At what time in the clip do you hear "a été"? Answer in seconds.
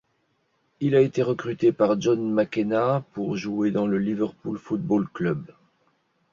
0.95-1.21